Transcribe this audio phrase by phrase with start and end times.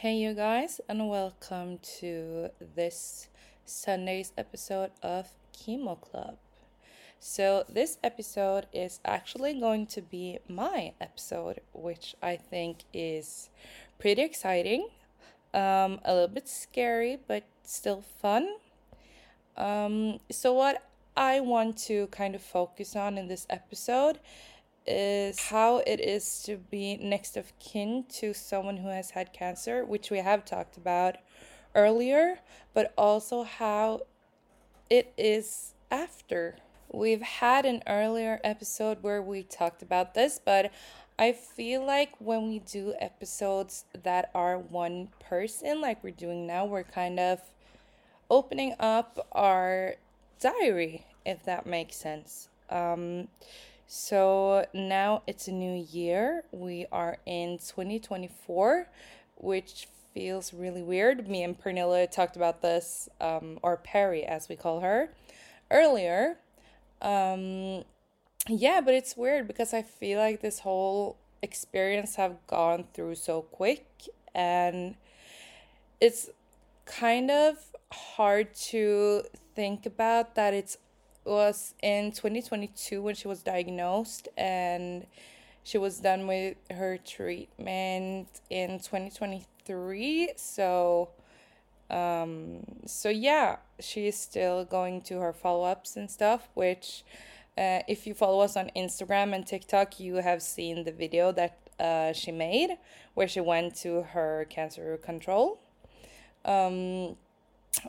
[0.00, 3.28] Hey, you guys, and welcome to this
[3.66, 6.38] Sunday's episode of Chemo Club.
[7.18, 13.50] So, this episode is actually going to be my episode, which I think is
[13.98, 14.88] pretty exciting,
[15.52, 18.48] um, a little bit scary, but still fun.
[19.58, 20.82] Um, so, what
[21.14, 24.18] I want to kind of focus on in this episode
[24.90, 29.84] is how it is to be next of kin to someone who has had cancer,
[29.84, 31.16] which we have talked about
[31.74, 32.40] earlier,
[32.74, 34.00] but also how
[34.90, 36.56] it is after.
[36.92, 40.72] We've had an earlier episode where we talked about this, but
[41.18, 46.64] I feel like when we do episodes that are one person, like we're doing now,
[46.64, 47.40] we're kind of
[48.28, 49.94] opening up our
[50.40, 52.48] diary, if that makes sense.
[52.70, 53.28] Um,
[53.92, 56.44] so now it's a new year.
[56.52, 58.86] We are in 2024,
[59.34, 61.26] which feels really weird.
[61.26, 65.10] Me and Pernille talked about this, um, or Perry as we call her,
[65.72, 66.36] earlier.
[67.02, 67.82] Um,
[68.48, 73.42] yeah, but it's weird because I feel like this whole experience have gone through so
[73.42, 73.88] quick
[74.36, 74.94] and
[76.00, 76.30] it's
[76.86, 77.56] kind of
[77.90, 79.22] hard to
[79.56, 80.78] think about that it's
[81.24, 85.06] was in 2022 when she was diagnosed and
[85.62, 91.10] she was done with her treatment in 2023 so
[91.90, 97.04] um so yeah she's still going to her follow-ups and stuff which
[97.58, 101.58] uh, if you follow us on instagram and tiktok you have seen the video that
[101.78, 102.76] uh, she made
[103.14, 105.60] where she went to her cancer control
[106.44, 107.16] um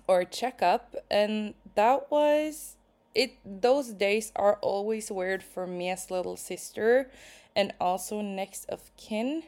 [0.07, 2.75] or checkup and that was
[3.13, 7.09] it those days are always weird for me as little sister
[7.55, 9.43] and also next of kin.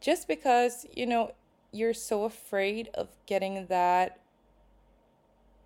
[0.00, 1.32] Just because you know
[1.72, 4.20] you're so afraid of getting that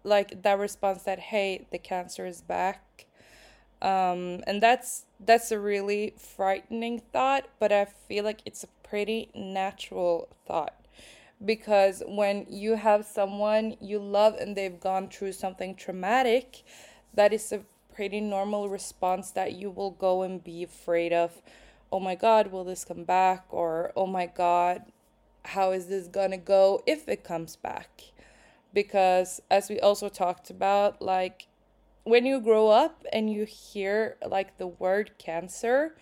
[0.03, 3.07] like that response that hey the cancer is back.
[3.83, 9.29] Um and that's that's a really frightening thought but i feel like it's a pretty
[9.35, 10.75] natural thought.
[11.45, 16.63] Because when you have someone you love and they've gone through something traumatic
[17.15, 17.63] that is a
[17.95, 21.43] pretty normal response that you will go and be afraid of.
[21.93, 23.47] Oh my god will this come back?
[23.51, 24.83] Or oh my god
[25.47, 28.03] how is this gonna go if it comes back?
[28.73, 31.49] Because as we also talked about like
[32.05, 35.97] when you grow up and you hear like the word cancer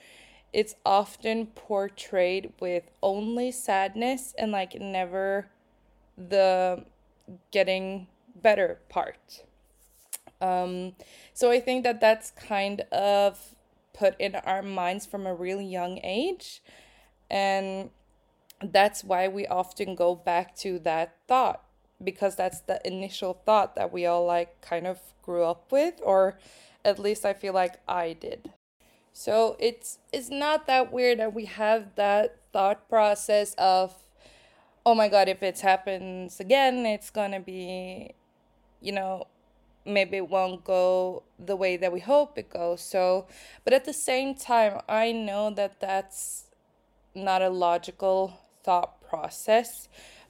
[0.52, 5.48] it's often portrayed with only sadness and like never
[6.16, 6.84] the
[7.50, 9.44] getting better part
[10.42, 10.94] um,
[11.32, 13.54] so I think that that's kind of
[13.94, 16.62] put in our minds from a really young age.
[17.30, 17.90] And
[18.60, 21.62] that's why we often go back to that thought
[22.02, 26.38] because that's the initial thought that we all like kind of grew up with or
[26.84, 28.52] at least I feel like I did.
[29.12, 33.94] So it's it's not that weird that we have that thought process of
[34.84, 38.12] oh my god if it happens again it's going to be
[38.80, 39.26] you know
[39.84, 42.80] maybe it won't go the way that we hope it goes.
[42.80, 43.26] So,
[43.64, 46.44] but at the same time, I know that that's
[47.14, 49.88] not a logical thought process,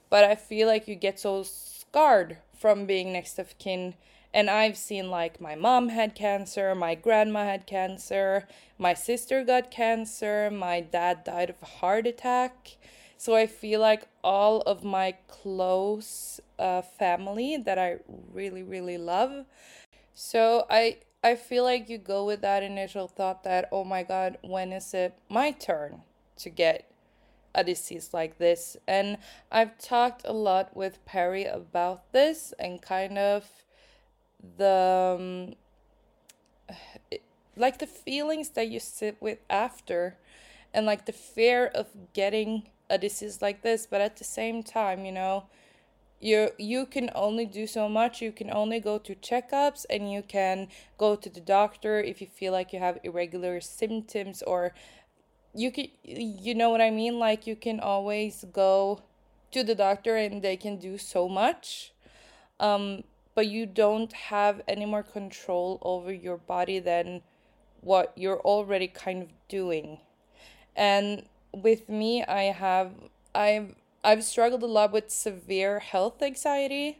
[0.09, 3.95] but I feel like you get so scarred from being next of kin.
[4.33, 8.47] And I've seen like my mom had cancer, my grandma had cancer,
[8.79, 12.77] my sister got cancer, my dad died of a heart attack.
[13.23, 17.99] So I feel like all of my close uh, family that I
[18.33, 19.45] really, really love.
[20.13, 24.39] So I I feel like you go with that initial thought that, oh my God,
[24.41, 26.01] when is it my turn
[26.39, 26.91] to get
[27.55, 28.75] a disease like this?
[28.89, 29.17] And
[29.49, 33.49] I've talked a lot with Perry about this and kind of
[34.57, 35.55] the,
[36.67, 36.75] um,
[37.55, 40.17] like the feelings that you sit with after
[40.73, 43.87] and like the fear of getting a disease like this.
[43.89, 45.45] But at the same time, you know,
[46.23, 50.21] you you can only do so much you can only go to checkups and you
[50.21, 54.73] can go to the doctor if you feel like you have irregular symptoms or
[55.53, 59.01] you can you know what i mean like you can always go
[59.51, 61.91] to the doctor and they can do so much
[62.59, 63.03] um
[63.35, 67.21] but you don't have any more control over your body than
[67.81, 69.97] what you're already kind of doing
[70.75, 72.91] and with me i have
[73.35, 76.99] i've I've struggled a lot with severe health anxiety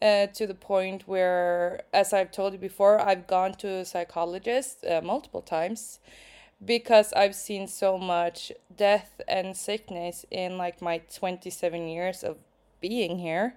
[0.00, 4.84] uh, to the point where, as I've told you before, I've gone to a psychologist
[4.84, 5.98] uh, multiple times
[6.64, 12.38] because I've seen so much death and sickness in like my 27 years of
[12.80, 13.54] being here.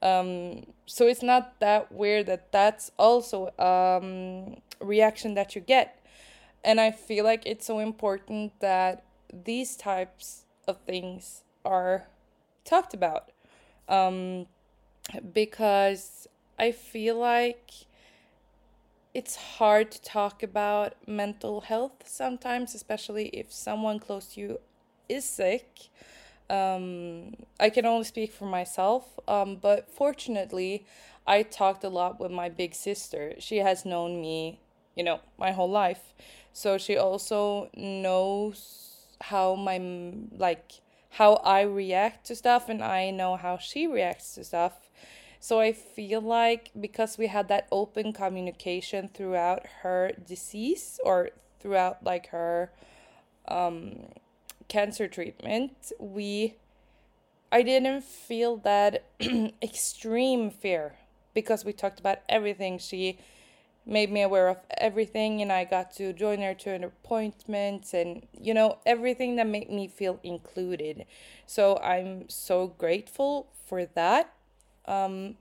[0.00, 6.02] Um, so it's not that weird that that's also um reaction that you get.
[6.64, 12.06] And I feel like it's so important that these types of things are
[12.64, 13.30] talked about.
[13.88, 14.46] Um,
[15.32, 16.28] because
[16.58, 17.70] I feel like
[19.12, 24.60] it's hard to talk about mental health sometimes, especially if someone close to you
[25.08, 25.88] is sick.
[26.48, 30.84] Um, I can only speak for myself, um, but fortunately,
[31.26, 33.34] I talked a lot with my big sister.
[33.38, 34.60] She has known me,
[34.96, 36.12] you know, my whole life.
[36.52, 38.89] So she also knows
[39.20, 39.78] how my,
[40.36, 40.80] like,
[41.10, 44.90] how I react to stuff, and I know how she reacts to stuff.
[45.40, 51.30] So I feel like because we had that open communication throughout her disease or
[51.60, 52.70] throughout like her
[53.48, 54.08] um,
[54.68, 56.56] cancer treatment, we
[57.50, 59.04] I didn't feel that
[59.62, 60.94] extreme fear
[61.34, 62.78] because we talked about everything.
[62.78, 63.18] She
[63.86, 68.26] made me aware of everything and I got to join her to an appointment and
[68.38, 71.06] you know everything that made me feel included.
[71.46, 74.32] So I'm so grateful for that
[74.86, 75.36] um,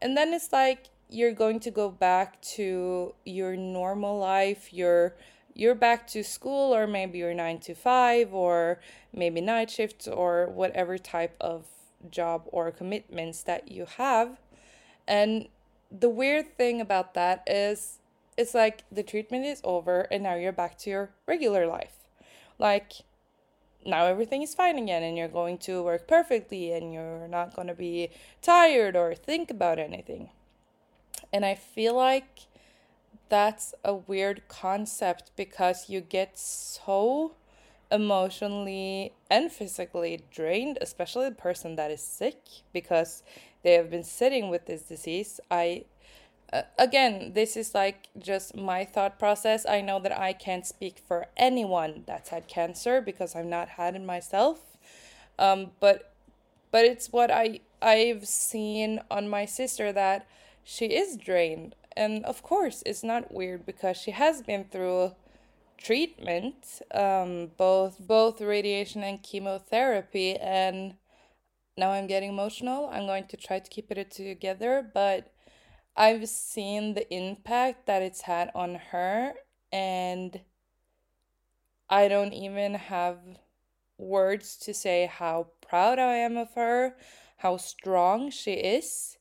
[0.00, 4.72] and then it's like you're going to go back to your normal life.
[4.72, 5.14] You're
[5.54, 8.80] you're back to school or maybe you're 9 to 5 or
[9.12, 11.66] maybe night shifts or whatever type of
[12.10, 14.38] job or commitments that you have.
[15.06, 15.48] And
[16.00, 17.98] the weird thing about that is
[18.36, 21.94] it's like the treatment is over and now you're back to your regular life.
[22.58, 22.92] Like
[23.84, 27.68] now everything is fine again and you're going to work perfectly and you're not going
[27.68, 28.10] to be
[28.40, 30.30] tired or think about anything.
[31.32, 32.46] And I feel like
[33.28, 37.34] that's a weird concept because you get so
[37.92, 42.38] emotionally and physically drained, especially the person that is sick
[42.72, 43.22] because
[43.62, 45.38] they have been sitting with this disease.
[45.50, 45.84] I
[46.52, 49.64] uh, again, this is like just my thought process.
[49.66, 53.94] I know that I can't speak for anyone that's had cancer because I've not had
[53.94, 54.58] it myself.
[55.38, 56.12] Um, but
[56.70, 60.26] but it's what I I've seen on my sister that
[60.64, 65.12] she is drained, and of course it's not weird because she has been through
[65.82, 70.94] treatment, um, both both radiation and chemotherapy, and
[71.76, 72.88] now I'm getting emotional.
[72.92, 75.32] I'm going to try to keep it together, but
[75.96, 79.34] I've seen the impact that it's had on her,
[79.72, 80.40] and
[81.90, 83.18] I don't even have
[83.98, 86.96] words to say how proud I am of her,
[87.38, 89.18] how strong she is,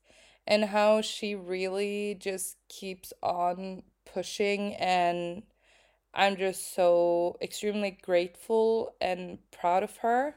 [0.47, 4.75] and how she really just keeps on pushing.
[4.75, 5.43] And
[6.13, 10.35] I'm just so extremely grateful and proud of her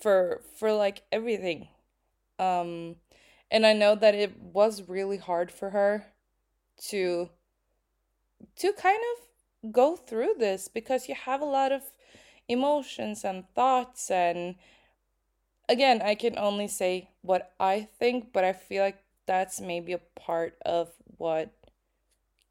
[0.00, 1.68] for for like everything.
[2.38, 2.96] Um
[3.50, 6.06] and I know that it was really hard for her
[6.88, 7.30] to
[8.56, 11.82] to kind of go through this because you have a lot of
[12.48, 14.56] emotions and thoughts and
[15.68, 19.98] again, I can only say what I think, but I feel like that's maybe a
[19.98, 21.52] part of what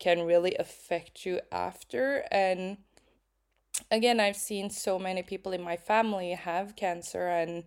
[0.03, 2.25] can really affect you after.
[2.29, 2.77] And
[3.89, 7.63] again, I've seen so many people in my family have cancer and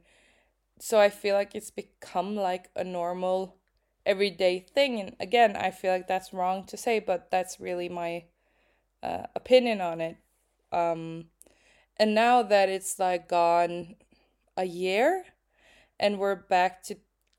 [0.79, 3.57] so I feel like it's become like a normal
[4.05, 5.01] everyday thing.
[5.01, 8.25] And again I feel like that's wrong to say but that's really my
[9.03, 10.19] uh, opinion on it.
[10.71, 11.29] Um
[11.97, 13.97] and now that it's like gone
[14.59, 15.25] a year
[15.99, 16.97] and we're back to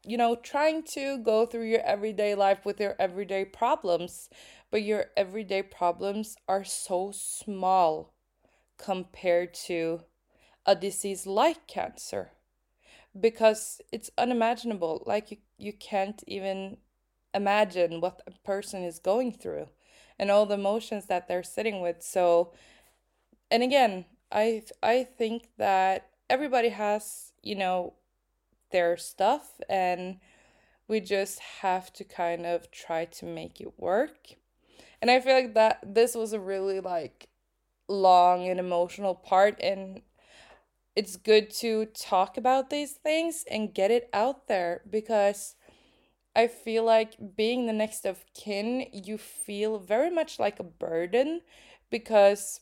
[0.07, 4.29] you know trying to go through your everyday life with your everyday problems
[4.71, 8.13] but your everyday problems are so small
[8.77, 10.01] compared to
[10.65, 12.31] a disease like cancer.
[13.19, 16.77] Because it's unimaginable like you you can't even
[17.33, 19.67] imagine what a person is going through
[20.19, 22.03] and all the emotions that they're sitting with.
[22.03, 22.53] So
[23.49, 27.93] and again i i think that everybody has you know
[28.71, 30.17] their stuff and
[30.87, 34.35] we just have to kind of try to make it work.
[35.01, 37.27] And i feel like that this was a really like
[37.87, 40.01] long and emotional part and
[40.95, 45.55] it's good to talk about these things and get it out there because
[46.35, 51.41] I feel like being the next of kin, you feel very much like a burden
[51.89, 52.61] because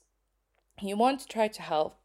[0.81, 1.99] you want to try to help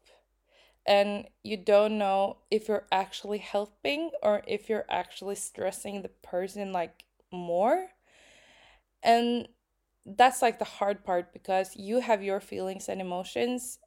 [0.85, 6.71] and you don't know if you're actually helping or if you're actually stressing the person
[6.71, 7.89] like more.
[9.03, 9.47] And
[10.05, 13.79] that's like the hard part because you have your feelings and emotions.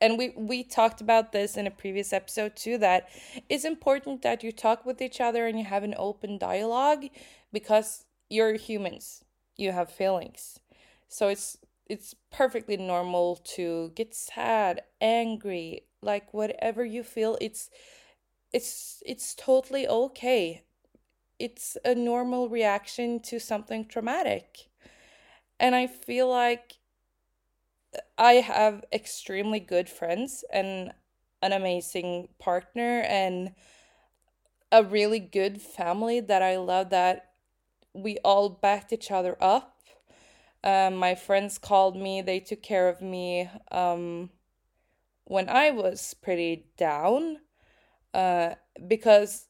[0.00, 3.08] And we we talked about this in a previous episode too that
[3.48, 7.04] it's important that you talk with each other and you have an open dialogue
[7.52, 9.24] because you're humans.
[9.56, 10.58] You have feelings.
[11.08, 17.70] So it's it's perfectly normal to get sad angry like whatever you feel it's
[18.52, 20.62] it's it's totally okay
[21.38, 24.68] it's a normal reaction to something traumatic
[25.58, 26.80] and i feel like
[28.18, 30.92] I have extremely good friends and
[31.42, 33.54] an amazing partner and
[34.70, 37.32] a really good family that I love that
[37.92, 39.78] we all backed each other up.
[40.62, 44.30] Um, my friends called me, they took care of me um,
[45.30, 47.38] when I was pretty down
[48.12, 48.54] uh,
[48.86, 49.46] because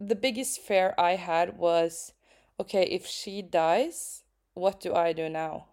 [0.00, 2.12] the biggest fear I had was
[2.60, 5.66] okay, if she dies, what do I do now?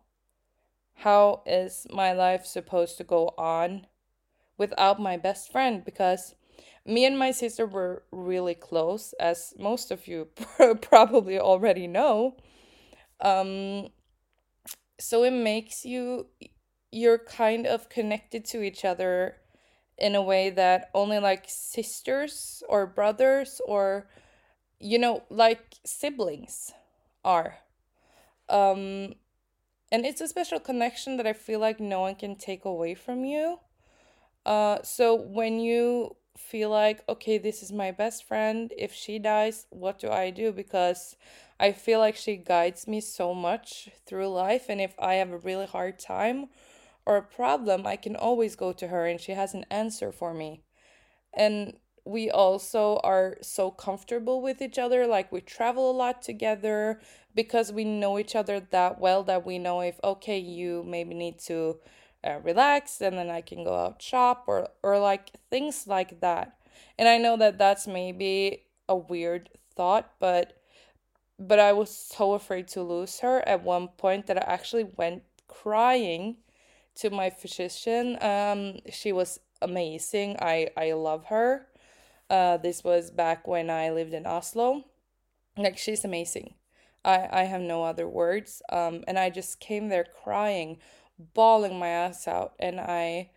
[0.95, 3.87] how is my life supposed to go on
[4.57, 5.83] without my best friend?
[5.83, 6.35] Because
[6.85, 10.29] me and my sister were really close, as most of you
[10.81, 12.37] probably already know.
[13.19, 13.89] Um,
[14.99, 16.27] so it makes you,
[16.91, 19.37] you're kind of connected to each other
[19.97, 24.07] in a way that only like sisters or brothers or,
[24.79, 26.73] you know, like siblings
[27.23, 27.57] are.
[28.49, 29.15] Um,
[29.91, 33.23] and it's a special connection that I feel like no one can take away from
[33.25, 33.59] you.
[34.45, 39.65] Uh, so when you feel like, okay, this is my best friend, if she dies,
[39.69, 40.51] what do I do?
[40.51, 41.15] Because
[41.59, 45.37] I feel like she guides me so much through life, and if I have a
[45.37, 46.49] really hard time
[47.05, 50.33] or a problem, I can always go to her and she has an answer for
[50.33, 50.63] me.
[51.33, 51.73] And
[52.05, 56.99] we also are so comfortable with each other like we travel a lot together
[57.33, 61.39] because we know each other that well that we know if okay you maybe need
[61.39, 61.77] to
[62.23, 66.57] uh, relax and then i can go out shop or or like things like that
[66.97, 70.61] and i know that that's maybe a weird thought but
[71.39, 75.23] but i was so afraid to lose her at one point that i actually went
[75.47, 76.37] crying
[76.95, 81.67] to my physician um she was amazing i i love her
[82.29, 84.85] uh, this was back when I lived in Oslo.
[85.57, 86.55] Like, she's amazing.
[87.03, 88.61] I, I have no other words.
[88.71, 90.77] Um, and I just came there crying,
[91.33, 92.53] bawling my ass out.
[92.59, 93.29] And I,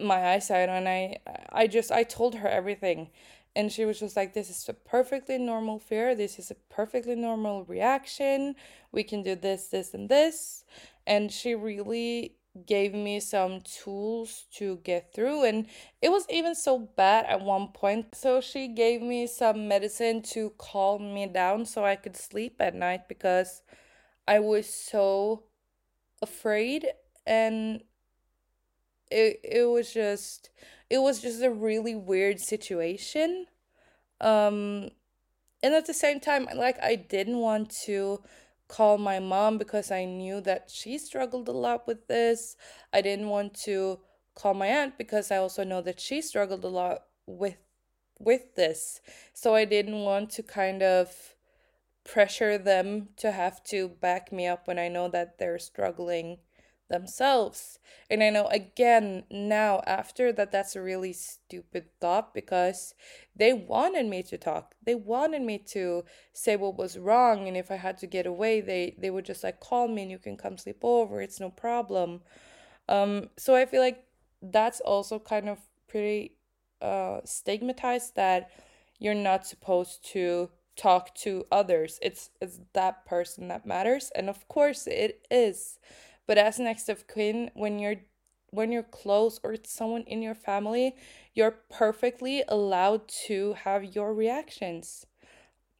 [0.00, 1.18] my eyes out, and I,
[1.52, 3.10] I just, I told her everything.
[3.54, 6.14] And she was just like, this is a perfectly normal fear.
[6.14, 8.56] This is a perfectly normal reaction.
[8.90, 10.64] We can do this, this, and this.
[11.06, 15.66] And she really gave me some tools to get through and
[16.02, 20.52] it was even so bad at one point so she gave me some medicine to
[20.58, 23.62] calm me down so I could sleep at night because
[24.28, 25.44] I was so
[26.22, 26.86] afraid
[27.26, 27.82] and
[29.10, 30.50] it it was just
[30.90, 33.46] it was just a really weird situation.
[34.20, 34.90] Um
[35.62, 38.22] and at the same time like I didn't want to
[38.72, 42.56] call my mom because I knew that she struggled a lot with this.
[42.90, 44.00] I didn't want to
[44.34, 47.58] call my aunt because I also know that she struggled a lot with
[48.18, 49.00] with this.
[49.34, 51.34] So I didn't want to kind of
[52.04, 56.38] pressure them to have to back me up when I know that they're struggling
[56.88, 57.78] themselves.
[58.10, 62.94] And I know again now after that that's a really stupid thought because
[63.34, 64.74] they wanted me to talk.
[64.84, 68.60] They wanted me to say what was wrong and if I had to get away
[68.60, 71.20] they they would just like call me and you can come sleep over.
[71.20, 72.20] It's no problem.
[72.88, 74.04] Um so I feel like
[74.42, 75.58] that's also kind of
[75.88, 76.36] pretty
[76.80, 78.50] uh stigmatized that
[78.98, 81.98] you're not supposed to talk to others.
[82.02, 85.78] It's it's that person that matters and of course it is
[86.26, 87.96] but as next of kin, when you're
[88.50, 90.94] when you're close or it's someone in your family,
[91.34, 95.06] you're perfectly allowed to have your reactions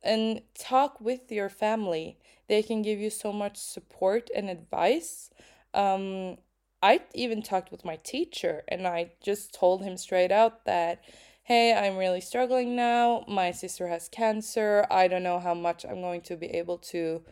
[0.02, 2.18] and talk with your family.
[2.49, 5.30] They can give you so much support and advice.
[5.75, 6.38] Um,
[6.82, 11.04] I even talked with my teacher and I just told him straight out that,
[11.44, 13.25] hey, I'm really struggling now.
[13.28, 14.87] My sister has cancer.
[14.90, 17.22] I don't know how much I'm going to be able to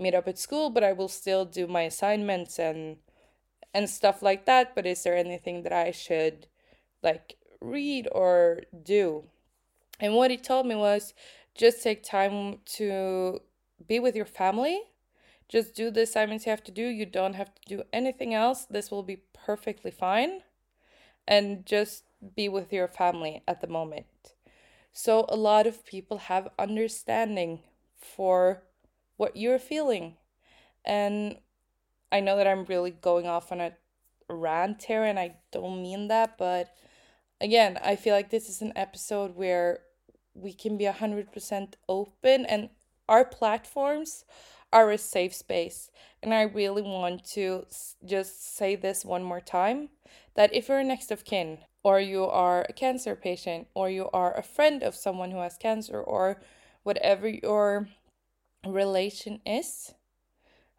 [0.00, 2.96] meet up at school, but I will still do my assignments and
[3.72, 4.74] and stuff like that.
[4.74, 6.46] But is there anything that I should
[7.02, 9.24] like read or do?
[10.00, 11.14] And what he told me was
[11.54, 13.40] just take time to
[13.86, 14.80] be with your family.
[15.48, 16.86] Just do the assignments you have to do.
[16.86, 18.64] You don't have to do anything else.
[18.64, 20.42] This will be perfectly fine.
[21.26, 22.04] And just
[22.36, 24.06] be with your family at the moment.
[24.92, 27.60] So, a lot of people have understanding
[27.96, 28.62] for
[29.20, 30.16] what you're feeling.
[30.82, 31.36] And
[32.10, 33.74] I know that I'm really going off on a
[34.30, 36.74] rant here and I don't mean that, but
[37.38, 39.80] again, I feel like this is an episode where
[40.32, 42.70] we can be 100% open and
[43.10, 44.24] our platforms
[44.72, 45.90] are a safe space.
[46.22, 47.66] And I really want to
[48.02, 49.90] just say this one more time
[50.34, 54.08] that if you're a next of kin, or you are a cancer patient, or you
[54.14, 56.40] are a friend of someone who has cancer, or
[56.84, 57.88] whatever your
[58.66, 59.94] relation is,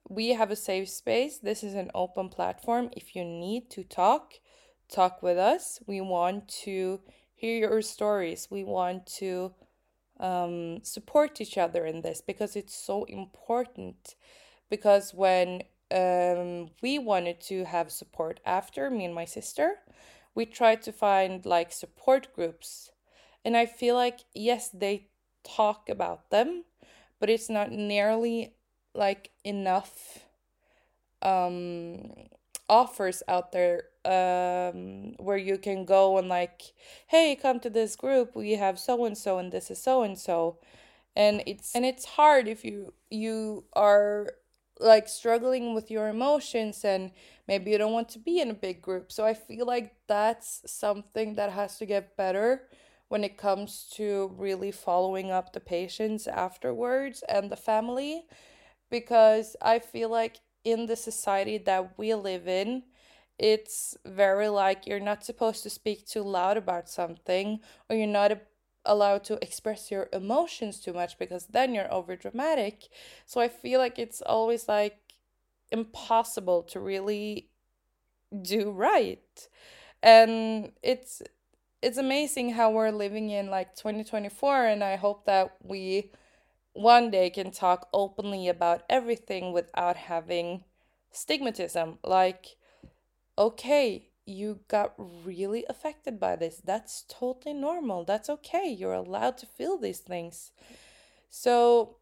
[0.09, 1.37] we have a safe space.
[1.37, 2.89] This is an open platform.
[2.95, 4.33] If you need to talk,
[4.89, 5.79] talk with us.
[5.87, 7.01] We want to
[7.33, 8.47] hear your stories.
[8.51, 9.53] We want to
[10.19, 14.15] um, support each other in this because it's so important.
[14.69, 19.75] Because when um, we wanted to have support after me and my sister,
[20.35, 22.91] we tried to find like support groups.
[23.43, 25.07] And I feel like, yes, they
[25.43, 26.65] talk about them,
[27.21, 28.55] but it's not nearly
[28.95, 30.19] like enough
[31.21, 32.13] um,
[32.69, 36.73] offers out there um where you can go and like
[37.07, 38.35] hey come to this group.
[38.35, 40.57] We have so and so and this is so and so
[41.15, 44.33] and it's and it's hard if you you are
[44.79, 47.11] like struggling with your emotions and
[47.47, 49.11] maybe you don't want to be in a big group.
[49.11, 52.63] So i feel like that's something that has to get better
[53.11, 58.23] when it comes to really following up the patients afterwards and the family
[58.89, 62.83] because i feel like in the society that we live in
[63.39, 68.31] it's very like you're not supposed to speak too loud about something or you're not
[68.85, 72.87] allowed to express your emotions too much because then you're over dramatic
[73.25, 74.99] so i feel like it's always like
[75.71, 77.49] impossible to really
[78.41, 79.47] do right.
[80.03, 81.21] And it's
[81.81, 86.11] it's amazing how we're living in like 2024 and i hope that we
[86.73, 90.63] one day can talk openly about everything without having
[91.13, 92.57] stigmatism like
[93.37, 94.93] okay, you got
[95.25, 96.61] really affected by this.
[96.63, 98.03] That's totally normal.
[98.03, 98.69] That's okay.
[98.69, 100.51] You're allowed to feel these things.
[101.29, 101.97] So,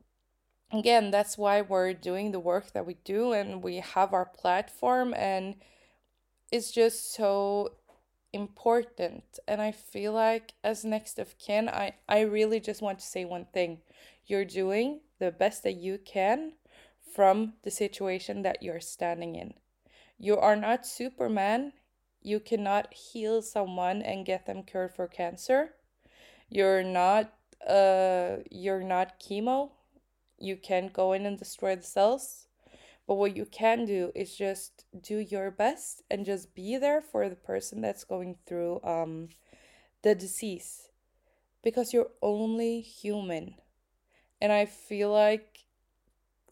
[0.71, 5.13] again, that's why we're doing the work that we do and we have our platform,
[5.13, 5.55] and
[6.51, 7.75] it's just so
[8.33, 9.23] important.
[9.47, 13.25] And I feel like, as next of kin, I, I really just want to say
[13.25, 13.79] one thing
[14.25, 16.53] you're doing the best that you can
[17.13, 19.53] from the situation that you're standing in.
[20.17, 21.73] You are not Superman.
[22.21, 25.75] You cannot heal someone and get them cured for cancer.
[26.49, 27.33] You're not
[27.67, 29.71] uh you're not chemo.
[30.37, 32.48] You can't go in and destroy the cells.
[33.09, 37.27] But what you can do is just do your best and just be there for
[37.27, 39.29] the person that's going through um
[40.03, 40.89] the disease
[41.63, 43.55] because you're only human.
[44.39, 45.65] And I feel like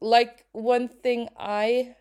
[0.01, 1.95] like one thing I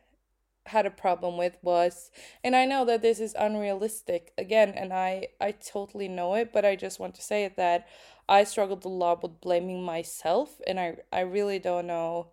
[0.66, 2.10] had a problem with was
[2.42, 6.64] and I know that this is unrealistic again and I I totally know it but
[6.64, 7.86] I just want to say that
[8.28, 12.28] I struggled a lot with blaming myself and I I really don't know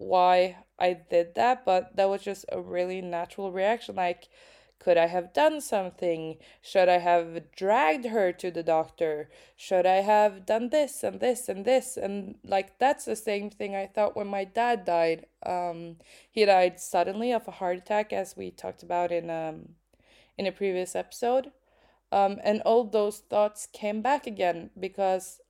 [0.00, 4.28] why I did that but that was just a really natural reaction like
[4.80, 6.38] could I have done something?
[6.62, 9.28] Should I have dragged her to the doctor?
[9.54, 11.98] Should I have done this and this and this?
[11.98, 15.26] And like that's the same thing I thought when my dad died.
[15.44, 15.96] Um,
[16.30, 19.74] he died suddenly of a heart attack, as we talked about in um,
[20.38, 21.52] in a previous episode.
[22.10, 25.40] Um, and all those thoughts came back again because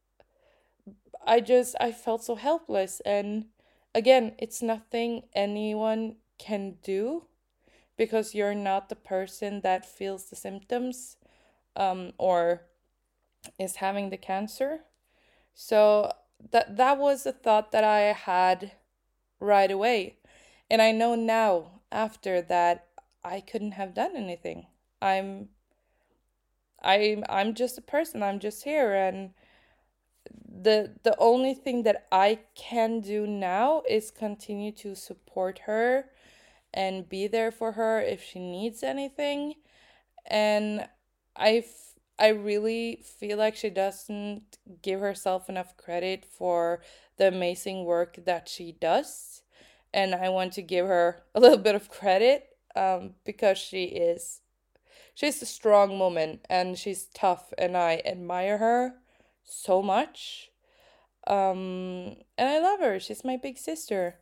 [1.24, 3.00] I just I felt so helpless.
[3.06, 3.46] And
[3.94, 7.24] again, it's nothing anyone can do
[7.96, 11.16] because you're not the person that feels the symptoms
[11.76, 12.62] um, or
[13.58, 14.80] is having the cancer.
[15.54, 16.12] So
[16.52, 18.72] that that was a thought that I had
[19.38, 20.16] right away.
[20.70, 22.86] And I know now after that
[23.22, 24.66] I couldn't have done anything.
[25.02, 25.50] I'm
[26.82, 28.22] I I'm just a person.
[28.22, 29.34] I'm just here and
[30.62, 36.10] the the only thing that I can do now is continue to support her
[36.72, 39.54] and be there for her if she needs anything.
[40.26, 40.88] And
[41.36, 41.64] I,
[42.18, 46.82] I really feel like she doesn't give herself enough credit for
[47.16, 49.42] the amazing work that she does.
[49.92, 54.40] And I want to give her a little bit of credit um, because she is
[55.14, 58.94] she's a strong woman and she's tough and I admire her
[59.50, 60.50] so much.
[61.26, 63.00] Um, and I love her.
[63.00, 64.16] She's my big sister.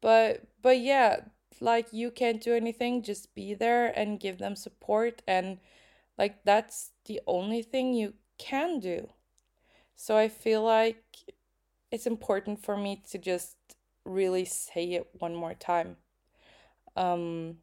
[0.00, 1.20] But but yeah,
[1.60, 5.58] like you can't do anything just be there and give them support and
[6.18, 9.08] like that's the only thing you can do
[9.96, 11.04] so i feel like
[11.90, 13.56] it's important for me to just
[14.04, 15.96] really say it one more time
[16.96, 17.58] Um,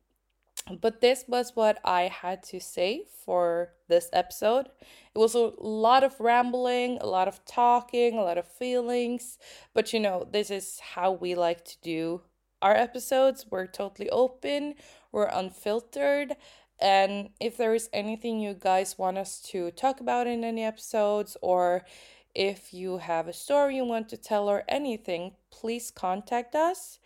[0.80, 4.68] but this was what I had to say for this episode.
[5.14, 9.38] It was a lot of rambling, a lot of talking, a lot of feelings,
[9.74, 12.22] but you know, this is how we like to do
[12.62, 13.46] our episodes.
[13.50, 14.76] We're totally open,
[15.12, 16.36] we're unfiltered,
[16.80, 21.38] and if there is anything you guys want us to talk about in any episodes,
[21.42, 21.86] or
[22.34, 27.00] if you have a story you want to tell or anything, please contact us.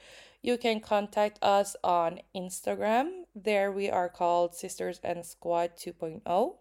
[0.45, 3.23] You can contact us on Instagram.
[3.33, 6.57] There we are called Sisters and Squad 2.0.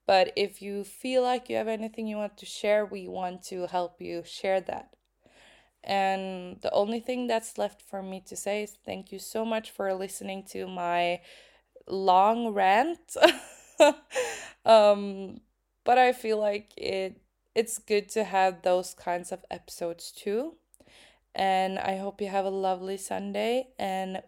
[0.06, 3.66] But if you feel like you have anything you want to share, we want to
[3.66, 4.94] help you share that.
[5.84, 9.72] And the only thing that's left for me to say is thank you so much
[9.72, 11.22] for listening to my
[11.88, 13.16] long rant.
[14.66, 15.42] um,
[15.84, 17.22] but I feel like it
[17.54, 20.56] it's good to have those kinds of episodes too.
[21.36, 24.22] And I hope you have a lovely Sunday and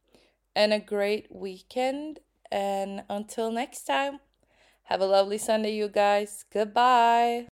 [0.56, 2.20] and a great weekend.
[2.52, 4.20] And until next time,
[4.84, 6.46] have a lovely Sunday, you guys.
[6.52, 7.48] Goodbye.